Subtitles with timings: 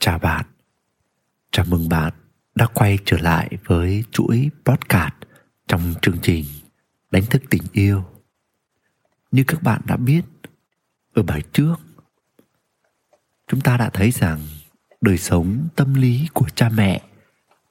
[0.00, 0.44] Chào bạn,
[1.50, 2.12] chào mừng bạn
[2.54, 5.14] đã quay trở lại với chuỗi podcast
[5.68, 6.44] trong chương trình
[7.10, 8.04] Đánh thức tình yêu.
[9.30, 10.22] Như các bạn đã biết,
[11.14, 11.74] ở bài trước,
[13.46, 14.38] chúng ta đã thấy rằng
[15.00, 17.02] đời sống tâm lý của cha mẹ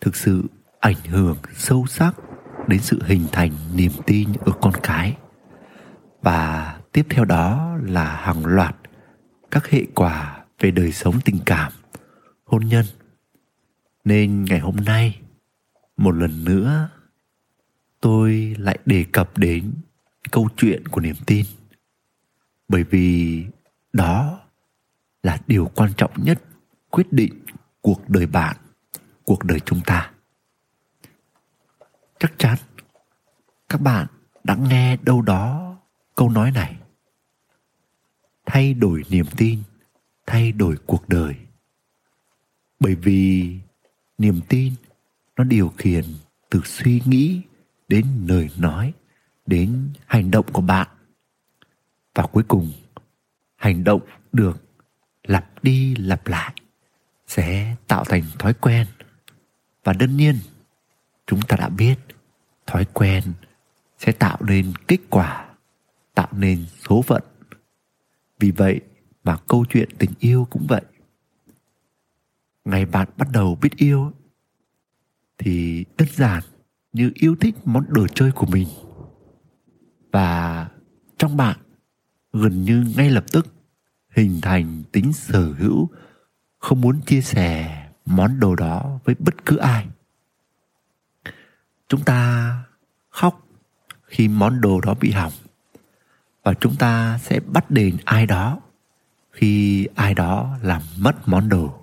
[0.02, 0.44] thực sự
[0.80, 2.16] ảnh hưởng sâu sắc
[2.68, 5.18] đến sự hình thành niềm tin ở con cái.
[6.22, 8.76] Và tiếp theo đó là hàng loạt
[9.52, 11.72] các hệ quả về đời sống tình cảm
[12.48, 12.86] hôn nhân.
[14.04, 15.22] Nên ngày hôm nay,
[15.98, 16.90] một lần nữa,
[18.02, 19.74] tôi lại đề cập đến
[20.32, 21.46] câu chuyện của niềm tin.
[22.68, 23.46] Bởi vì
[23.94, 24.40] đó
[25.24, 26.44] là điều quan trọng nhất
[26.90, 27.34] quyết định
[27.82, 28.58] cuộc đời bạn,
[29.26, 30.12] cuộc đời chúng ta.
[32.20, 32.58] Chắc chắn,
[33.70, 34.08] các bạn
[34.44, 35.78] đã nghe đâu đó
[36.16, 36.76] câu nói này.
[38.46, 39.60] Thay đổi niềm tin,
[40.26, 41.36] thay đổi cuộc đời
[42.80, 43.56] bởi vì
[44.18, 44.74] niềm tin
[45.36, 46.04] nó điều khiển
[46.50, 47.42] từ suy nghĩ
[47.88, 48.94] đến lời nói,
[49.46, 50.88] đến hành động của bạn.
[52.16, 52.72] Và cuối cùng,
[53.56, 54.64] hành động được
[55.24, 56.54] lặp đi lặp lại
[57.28, 58.88] sẽ tạo thành thói quen.
[59.84, 60.36] Và đương nhiên,
[61.26, 61.96] chúng ta đã biết
[62.66, 63.24] thói quen
[64.00, 65.50] sẽ tạo nên kết quả,
[66.14, 67.24] tạo nên số phận.
[68.40, 68.82] Vì vậy
[69.24, 70.82] mà câu chuyện tình yêu cũng vậy
[72.68, 74.12] ngày bạn bắt đầu biết yêu,
[75.38, 76.44] thì đơn giản
[76.94, 78.68] như yêu thích món đồ chơi của mình.
[80.12, 80.68] Và
[81.18, 81.58] trong bạn,
[82.34, 83.48] gần như ngay lập tức,
[84.10, 85.90] hình thành tính sở hữu,
[86.58, 89.88] không muốn chia sẻ món đồ đó với bất cứ ai.
[91.88, 92.52] Chúng ta
[93.10, 93.48] khóc
[94.04, 95.34] khi món đồ đó bị hỏng,
[96.44, 98.60] và chúng ta sẽ bắt đền ai đó
[99.32, 101.80] khi ai đó làm mất món đồ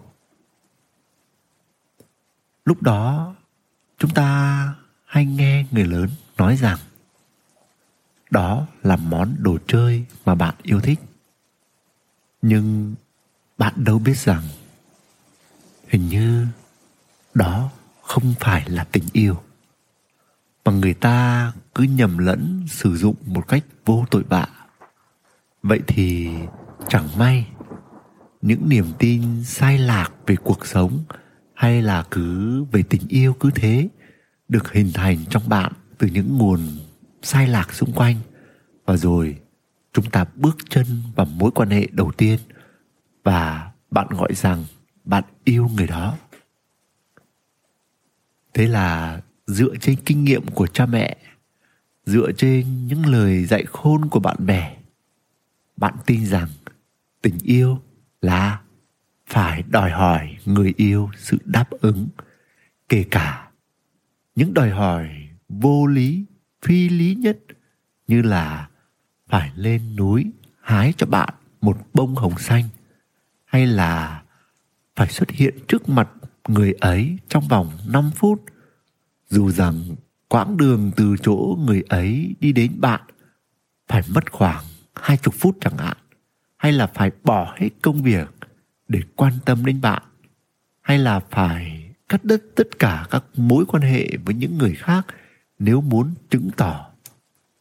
[2.64, 3.34] lúc đó,
[3.98, 6.78] chúng ta hay nghe người lớn nói rằng,
[8.30, 11.00] đó là món đồ chơi mà bạn yêu thích.
[12.42, 12.94] Nhưng
[13.58, 14.42] bạn đâu biết rằng,
[15.88, 16.46] hình như
[17.34, 17.70] đó
[18.02, 19.42] không phải là tình yêu,
[20.64, 24.48] mà người ta cứ nhầm lẫn sử dụng một cách vô tội vạ.
[25.62, 26.30] Vậy thì
[26.88, 27.46] chẳng may,
[28.42, 31.04] những niềm tin sai lạc về cuộc sống
[31.54, 33.88] hay là cứ về tình yêu cứ thế,
[34.48, 36.60] được hình thành trong bạn từ những nguồn
[37.22, 38.16] sai lạc xung quanh.
[38.84, 39.38] Và rồi,
[39.92, 42.38] chúng ta bước chân vào mối quan hệ đầu tiên
[43.24, 44.64] và bạn gọi rằng
[45.04, 46.16] bạn yêu người đó.
[48.54, 51.16] Thế là dựa trên kinh nghiệm của cha mẹ,
[52.06, 54.76] dựa trên những lời dạy khôn của bạn bè,
[55.76, 56.48] bạn tin rằng
[57.22, 57.78] tình yêu
[58.20, 58.60] là
[59.26, 62.08] phải đòi hỏi người yêu sự đáp ứng,
[62.88, 63.50] kể cả
[64.34, 66.24] những đòi hỏi vô lý,
[66.62, 67.38] phi lý nhất
[68.06, 68.68] như là
[69.28, 70.30] phải lên núi
[70.60, 72.64] hái cho bạn một bông hồng xanh,
[73.44, 74.22] hay là
[74.96, 76.08] phải xuất hiện trước mặt
[76.48, 78.44] người ấy trong vòng 5 phút.
[79.28, 79.82] Dù rằng
[80.28, 83.00] quãng đường từ chỗ người ấy đi đến bạn
[83.88, 84.64] phải mất khoảng
[84.94, 85.96] hai chục phút chẳng hạn,
[86.56, 88.33] hay là phải bỏ hết công việc
[88.94, 90.02] để quan tâm đến bạn?
[90.80, 95.06] Hay là phải cắt đứt tất cả các mối quan hệ với những người khác
[95.58, 96.90] nếu muốn chứng tỏ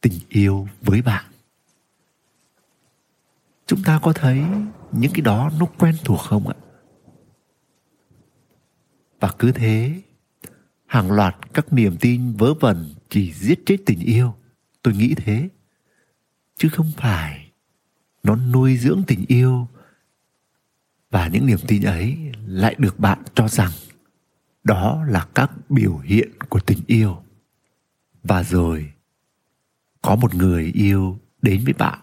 [0.00, 1.24] tình yêu với bạn?
[3.66, 4.44] Chúng ta có thấy
[4.92, 6.54] những cái đó nó quen thuộc không ạ?
[9.20, 10.02] Và cứ thế,
[10.86, 14.34] hàng loạt các niềm tin vớ vẩn chỉ giết chết tình yêu.
[14.82, 15.48] Tôi nghĩ thế.
[16.56, 17.50] Chứ không phải
[18.22, 19.68] nó nuôi dưỡng tình yêu
[21.14, 23.70] và những niềm tin ấy lại được bạn cho rằng
[24.64, 27.22] đó là các biểu hiện của tình yêu.
[28.22, 28.92] Và rồi,
[30.02, 31.98] có một người yêu đến với bạn.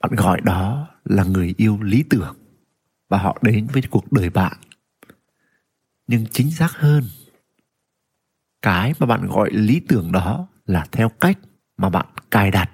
[0.00, 2.36] Bạn gọi đó là người yêu lý tưởng
[3.08, 4.56] và họ đến với cuộc đời bạn.
[6.06, 7.04] Nhưng chính xác hơn,
[8.62, 11.38] cái mà bạn gọi lý tưởng đó là theo cách
[11.76, 12.70] mà bạn cài đặt.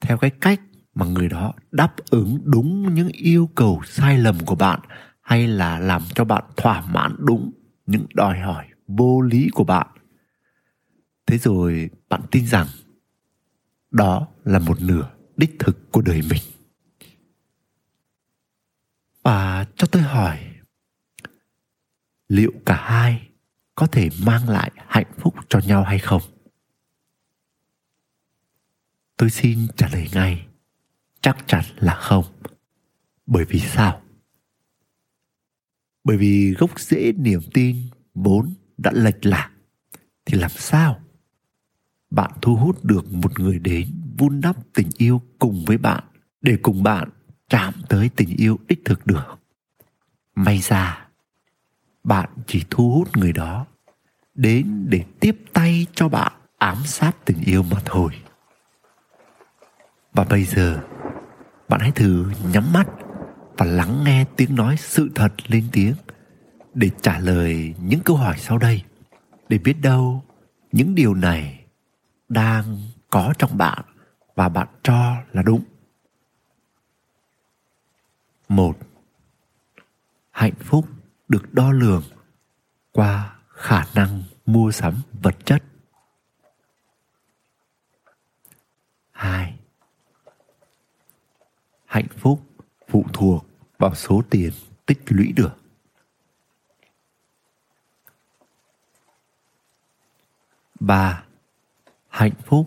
[0.00, 0.60] Theo cái cách
[0.94, 4.80] mà người đó đáp ứng đúng những yêu cầu sai lầm của bạn
[5.20, 7.52] hay là làm cho bạn thỏa mãn đúng
[7.86, 9.86] những đòi hỏi vô lý của bạn.
[11.26, 12.66] Thế rồi bạn tin rằng
[13.90, 16.42] đó là một nửa đích thực của đời mình.
[19.22, 20.38] Và cho tôi hỏi,
[22.28, 23.28] liệu cả hai
[23.74, 26.22] có thể mang lại hạnh phúc cho nhau hay không?
[29.16, 30.49] Tôi xin trả lời ngay
[31.20, 32.24] chắc chắn là không.
[33.26, 34.02] Bởi vì sao?
[36.04, 37.76] Bởi vì gốc rễ niềm tin
[38.14, 39.50] vốn đã lệch lạc,
[40.24, 41.00] thì làm sao
[42.10, 43.88] bạn thu hút được một người đến
[44.18, 46.04] vun đắp tình yêu cùng với bạn,
[46.40, 47.08] để cùng bạn
[47.48, 49.38] chạm tới tình yêu đích thực được?
[50.34, 51.08] May ra,
[52.04, 53.66] bạn chỉ thu hút người đó
[54.34, 58.12] đến để tiếp tay cho bạn ám sát tình yêu mà thôi.
[60.12, 60.80] Và bây giờ
[61.70, 62.88] bạn hãy thử nhắm mắt
[63.58, 65.94] và lắng nghe tiếng nói sự thật lên tiếng
[66.74, 68.82] để trả lời những câu hỏi sau đây.
[69.48, 70.24] Để biết đâu
[70.72, 71.64] những điều này
[72.28, 72.78] đang
[73.10, 73.84] có trong bạn
[74.34, 75.64] và bạn cho là đúng.
[78.48, 78.78] Một,
[80.30, 80.86] hạnh phúc
[81.28, 82.02] được đo lường
[82.92, 85.62] qua khả năng mua sắm vật chất.
[89.10, 89.59] Hai
[91.90, 92.40] hạnh phúc,
[92.88, 93.46] phụ thuộc
[93.78, 94.52] vào số tiền
[94.86, 95.56] tích lũy được.
[100.80, 101.24] Ba,
[102.08, 102.66] hạnh phúc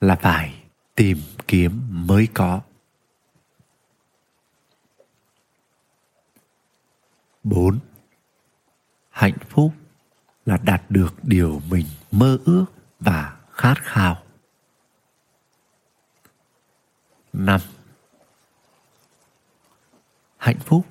[0.00, 0.64] là phải
[0.94, 1.18] tìm
[1.48, 2.60] kiếm mới có.
[7.42, 7.78] Bốn,
[9.10, 9.72] hạnh phúc
[10.46, 12.64] là đạt được điều mình mơ ước
[13.00, 14.22] và khát khao.
[17.32, 17.60] Năm
[20.40, 20.86] hạnh phúc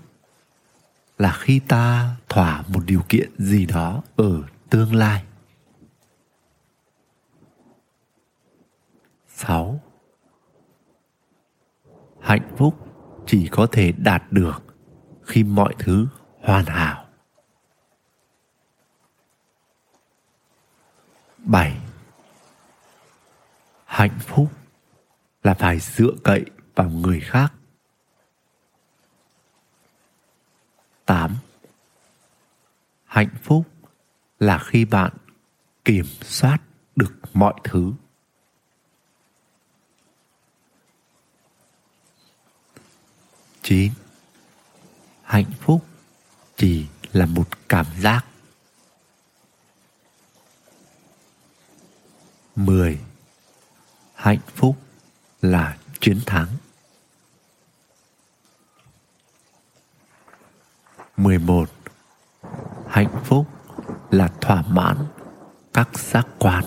[1.17, 5.23] là khi ta thỏa một điều kiện gì đó ở tương lai
[9.27, 9.79] 6.
[12.21, 12.75] Hạnh phúc
[13.27, 14.63] chỉ có thể đạt được
[15.23, 16.07] khi mọi thứ
[16.41, 17.05] hoàn hảo.
[21.37, 21.77] 7.
[23.85, 24.51] Hạnh phúc
[25.43, 27.53] là phải dựa cậy vào người khác.
[33.19, 33.67] Hạnh phúc
[34.39, 35.11] là khi bạn
[35.85, 36.57] kiểm soát
[36.95, 37.93] được mọi thứ.
[43.61, 43.91] chín
[45.23, 45.85] Hạnh phúc
[46.55, 48.25] chỉ là một cảm giác.
[52.55, 52.99] 10.
[54.13, 54.77] Hạnh phúc
[55.41, 56.47] là chiến thắng.
[61.17, 61.78] 11.
[62.99, 63.47] Hạnh phúc
[64.11, 64.97] là thỏa mãn
[65.73, 66.63] các giác quan.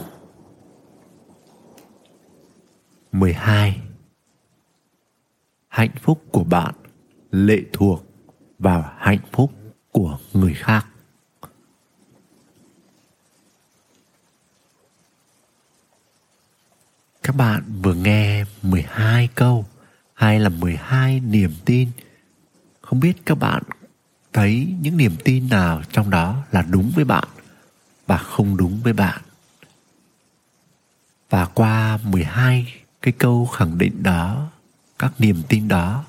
[3.12, 3.81] 12.
[5.69, 6.75] Hạnh phúc của bạn
[7.31, 8.05] lệ thuộc
[8.58, 9.52] vào hạnh phúc
[9.90, 10.87] của người khác
[17.23, 19.64] các bạn vừa nghe 12 câu
[20.14, 21.88] hay là 12 niềm tin,
[22.81, 23.62] không biết các bạn
[24.32, 27.29] thấy những niềm tin nào trong đó là đúng với bạn
[28.06, 29.23] và không đúng với bạn.
[31.31, 34.50] Và qua 12 cái câu khẳng định đó,
[34.99, 36.05] các niềm tin đó,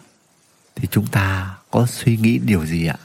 [0.76, 2.98] thì chúng ta có suy nghĩ điều gì ạ?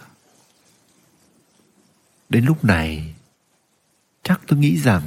[2.29, 3.15] Đến lúc này,
[4.23, 5.03] chắc tôi nghĩ rằng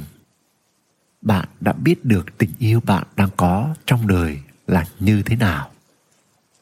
[1.20, 5.70] bạn đã biết được tình yêu bạn đang có trong đời là như thế nào,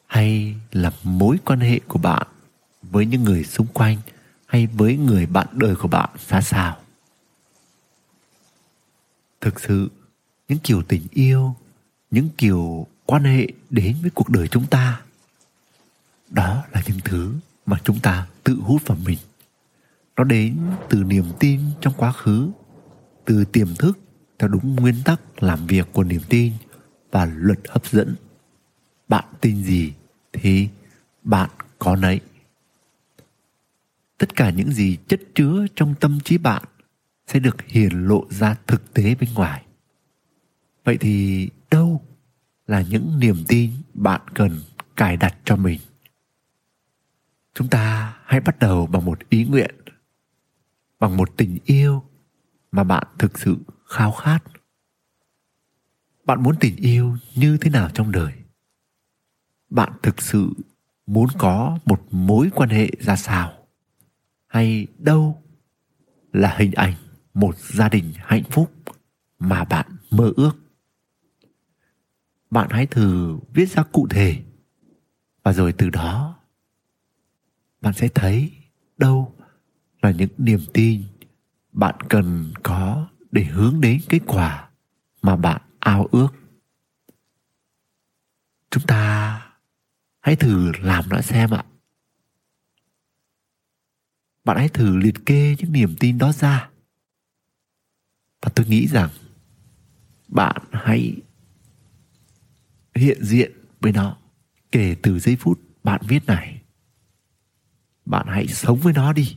[0.06, 2.26] hay là mối quan hệ của bạn
[2.90, 3.97] với những người xung quanh
[4.47, 6.76] hay với người bạn đời của bạn ra sao?
[9.40, 9.88] Thực sự,
[10.49, 11.54] những kiểu tình yêu,
[12.11, 15.00] những kiểu quan hệ đến với cuộc đời chúng ta,
[16.28, 17.35] đó là những thứ
[17.66, 19.18] mà chúng ta tự hút vào mình.
[20.16, 20.56] Nó đến
[20.88, 22.50] từ niềm tin trong quá khứ,
[23.25, 23.99] từ tiềm thức
[24.38, 26.52] theo đúng nguyên tắc làm việc của niềm tin
[27.11, 28.14] và luật hấp dẫn.
[29.09, 29.92] Bạn tin gì
[30.32, 30.68] thì
[31.23, 32.20] bạn có nấy
[34.20, 36.62] tất cả những gì chất chứa trong tâm trí bạn
[37.26, 39.64] sẽ được hiển lộ ra thực tế bên ngoài.
[40.84, 42.02] Vậy thì đâu
[42.66, 44.60] là những niềm tin bạn cần
[44.96, 45.80] cài đặt cho mình?
[47.54, 49.74] Chúng ta hãy bắt đầu bằng một ý nguyện,
[50.98, 52.02] bằng một tình yêu
[52.72, 54.38] mà bạn thực sự khao khát.
[56.24, 58.32] Bạn muốn tình yêu như thế nào trong đời?
[59.70, 60.50] Bạn thực sự
[61.06, 63.60] muốn có một mối quan hệ ra sao?
[64.50, 65.42] Hay đâu
[66.33, 66.95] là hình ảnh
[67.35, 68.73] một gia đình hạnh phúc
[69.38, 70.52] mà bạn mơ ước?
[72.50, 74.42] Bạn hãy thử viết ra cụ thể
[75.42, 76.38] và rồi từ đó
[77.80, 78.52] bạn sẽ thấy
[78.99, 79.35] đâu
[80.02, 81.02] là những niềm tin
[81.73, 84.69] bạn cần có để hướng đến kết quả
[85.23, 86.28] mà bạn ao ước.
[88.71, 89.42] Chúng ta
[90.21, 91.64] hãy thử làm nó xem ạ
[94.44, 96.70] bạn hãy thử liệt kê những niềm tin đó ra.
[98.42, 99.11] Và tôi nghĩ rằng
[100.28, 101.16] bạn hãy
[102.94, 104.16] hiện diện với nó
[104.73, 106.62] kể từ giây phút bạn viết này.
[108.04, 109.37] Bạn hãy sống với nó đi.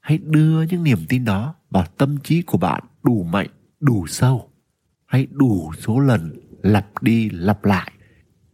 [0.00, 3.50] Hãy đưa những niềm tin đó vào tâm trí của bạn đủ mạnh,
[3.80, 4.50] đủ sâu.
[5.06, 7.92] Hãy đủ số lần lặp đi lặp lại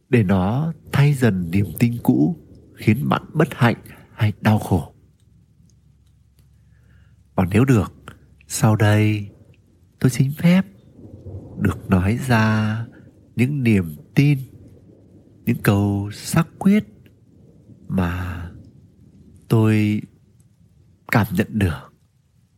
[0.09, 2.37] để nó thay dần niềm tin cũ
[2.75, 3.77] khiến bạn bất hạnh
[4.15, 4.94] hay đau khổ
[7.35, 7.93] và nếu được,
[8.47, 9.29] sau đây
[10.01, 10.63] tôi xin phép
[11.59, 12.87] được nói ra
[13.37, 14.39] những niềm tin,
[15.45, 16.85] những câu xác quyết
[17.89, 18.43] mà
[19.49, 20.03] tôi
[21.13, 21.93] cảm nhận được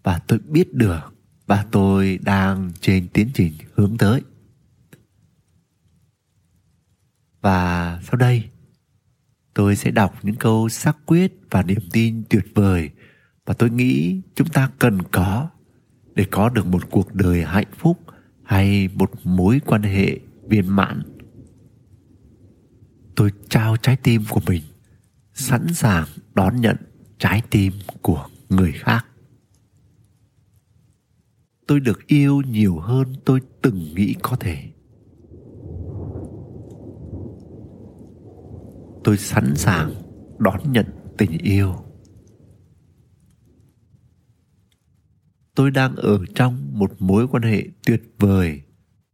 [0.02, 1.14] và tôi biết được
[1.46, 4.20] và tôi đang trên tiến trình hướng tới.
[7.40, 8.50] Và sau đây,
[9.54, 12.90] tôi sẽ đọc những câu xác quyết và niềm tin tuyệt vời
[13.46, 15.48] và tôi nghĩ chúng ta cần có
[16.14, 17.98] để có được một cuộc đời hạnh phúc
[18.42, 21.02] hay một mối quan hệ viên mãn.
[23.14, 24.62] Tôi trao trái tim của mình,
[25.34, 26.76] sẵn sàng đón nhận
[27.18, 27.72] trái tim
[28.02, 29.06] của người khác.
[31.66, 34.58] Tôi được yêu nhiều hơn tôi từng nghĩ có thể.
[39.04, 39.94] Tôi sẵn sàng
[40.38, 40.86] đón nhận
[41.16, 41.85] tình yêu
[45.56, 48.62] tôi đang ở trong một mối quan hệ tuyệt vời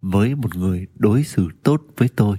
[0.01, 2.37] với một người đối xử tốt với tôi.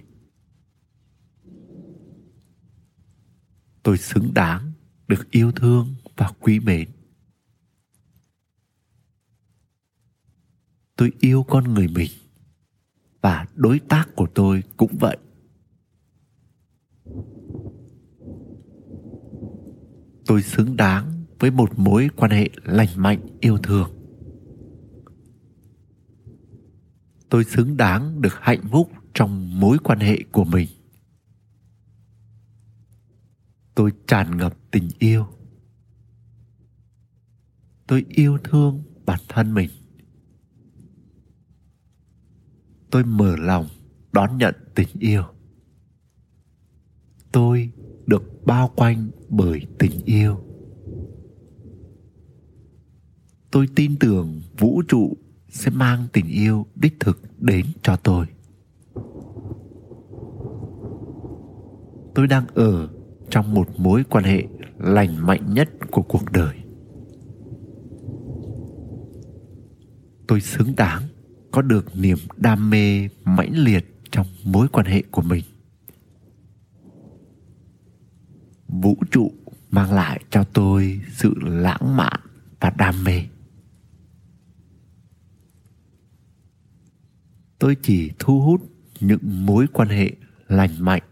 [3.83, 4.71] Tôi xứng đáng
[5.07, 6.89] được yêu thương và quý mến.
[10.95, 12.11] Tôi yêu con người mình
[13.21, 15.17] và đối tác của tôi cũng vậy.
[20.25, 21.12] Tôi xứng đáng
[21.43, 23.89] với một mối quan hệ lành mạnh, yêu thương.
[27.29, 30.69] Tôi xứng đáng được hạnh phúc trong mối quan hệ của mình.
[33.75, 35.27] Tôi tràn ngập tình yêu.
[37.87, 39.69] Tôi yêu thương bản thân mình.
[42.91, 43.67] Tôi mở lòng
[44.11, 45.23] đón nhận tình yêu.
[47.31, 47.71] Tôi
[48.05, 50.52] được bao quanh bởi tình yêu
[53.53, 55.17] tôi tin tưởng vũ trụ
[55.49, 58.25] sẽ mang tình yêu đích thực đến cho tôi.
[62.15, 62.89] Tôi đang ở
[63.29, 64.47] trong một mối quan hệ
[64.79, 66.55] lành mạnh nhất của cuộc đời.
[70.27, 71.03] Tôi xứng đáng
[71.51, 75.43] có được niềm đam mê mãnh liệt trong mối quan hệ của mình.
[78.67, 79.31] Vũ trụ
[79.71, 82.19] mang lại cho tôi sự lãng mạn
[82.59, 83.23] và đam mê.
[87.59, 88.61] Tôi chỉ thu hút
[88.99, 90.11] những mối quan hệ
[90.47, 91.03] lành mạnh.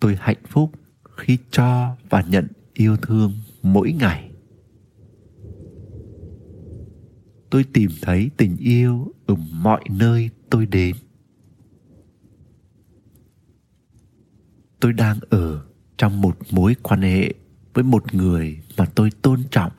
[0.00, 0.72] Tôi hạnh phúc
[1.16, 3.32] khi cho và nhận yêu thương
[3.62, 4.30] mỗi ngày.
[7.50, 10.96] Tôi tìm thấy tình yêu ở mọi nơi tôi đến.
[14.80, 17.34] Tôi đang ở trong một mối quan hệ
[17.74, 19.72] với một người mà tôi tôn trọng.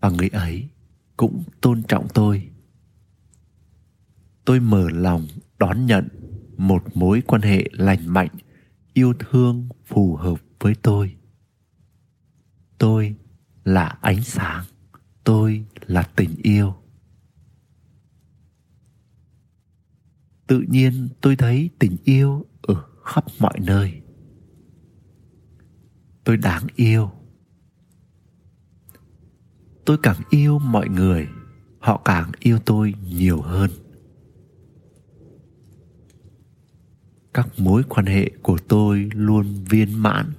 [0.00, 0.68] Và người ấy
[1.16, 2.50] cũng tôn trọng tôi.
[4.44, 5.26] Tôi mở lòng
[5.58, 6.08] đón nhận
[6.56, 8.30] một mối quan hệ lành mạnh,
[8.92, 11.16] yêu thương phù hợp với tôi.
[12.78, 13.16] Tôi
[13.64, 14.64] là ánh sáng,
[15.24, 16.74] tôi là tình yêu.
[20.46, 24.00] Tự nhiên tôi thấy tình yêu ở khắp mọi nơi.
[26.24, 27.10] Tôi đáng yêu
[29.86, 31.28] tôi càng yêu mọi người,
[31.78, 33.70] họ càng yêu tôi nhiều hơn.
[37.34, 40.32] Các mối quan hệ của tôi luôn viên mãn.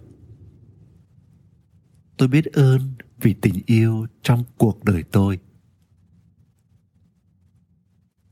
[2.18, 2.82] Tôi biết ơn
[3.22, 5.40] vì tình yêu trong cuộc đời tôi.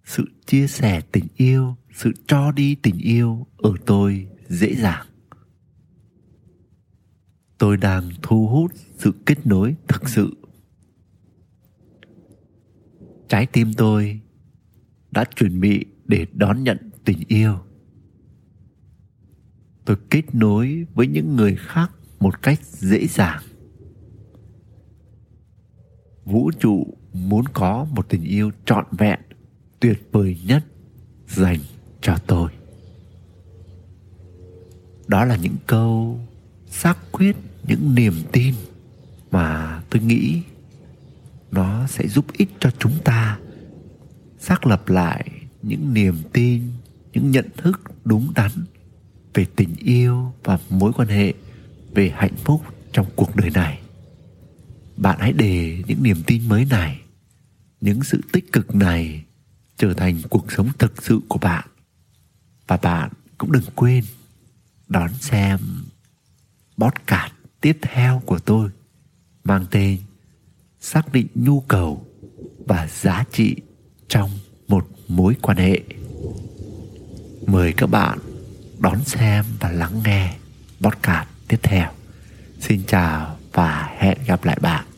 [0.06, 5.06] Sự chia sẻ tình yêu, sự cho đi tình yêu ở tôi dễ dàng.
[7.58, 10.43] Tôi đang thu hút sự kết nối thực sự
[13.34, 14.20] trái tim tôi
[15.12, 17.60] đã chuẩn bị để đón nhận tình yêu.
[19.86, 23.44] Tôi kết nối với những người khác một cách dễ dàng.
[26.26, 29.20] Vũ trụ muốn có một tình yêu trọn vẹn,
[29.80, 30.66] tuyệt vời nhất
[31.28, 31.60] dành
[32.02, 32.52] cho tôi.
[35.08, 36.20] Đó là những câu
[36.68, 37.36] xác quyết
[37.68, 38.56] những niềm tin
[39.32, 40.42] mà tôi nghĩ
[41.54, 43.40] nó sẽ giúp ích cho chúng ta.
[44.40, 45.30] Xác lập lại
[45.62, 46.72] những niềm tin,
[47.14, 48.52] những nhận thức đúng đắn
[49.34, 51.34] về tình yêu và mối quan hệ,
[51.94, 53.80] về hạnh phúc trong cuộc đời này.
[54.98, 57.02] Bạn hãy để những niềm tin mới này,
[57.82, 59.24] những sự tích cực này
[59.78, 61.68] trở thành cuộc sống thực sự của bạn.
[62.68, 64.04] Và bạn cũng đừng quên
[64.88, 65.60] đón xem
[66.78, 68.70] podcast tiếp theo của tôi,
[69.44, 69.98] mang tên
[70.84, 72.06] xác định nhu cầu
[72.66, 73.56] và giá trị
[74.08, 74.30] trong
[74.68, 75.82] một mối quan hệ.
[77.46, 78.20] Mời các bạn
[78.80, 80.36] đón xem và lắng nghe
[80.82, 81.90] podcast tiếp theo.
[82.60, 84.93] Xin chào và hẹn gặp lại bạn.